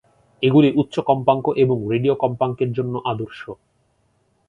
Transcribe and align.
এগুলি 0.43 0.69
উচ্চ 0.75 0.95
কম্পাঙ্ক 1.09 1.45
এবং 1.63 1.77
রেডিও 1.91 2.15
কম্পাঙ্কের 2.23 2.69
জন্য 2.73 2.93
আদর্শ। 3.11 3.41